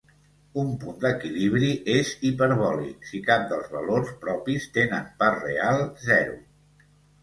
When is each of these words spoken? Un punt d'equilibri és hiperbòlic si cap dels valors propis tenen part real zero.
Un 0.61 0.69
punt 0.83 0.95
d'equilibri 1.03 1.69
és 1.97 2.15
hiperbòlic 2.31 3.07
si 3.11 3.23
cap 3.31 3.47
dels 3.55 3.71
valors 3.77 4.13
propis 4.27 4.69
tenen 4.83 5.09
part 5.25 5.49
real 5.49 5.89
zero. 6.13 6.39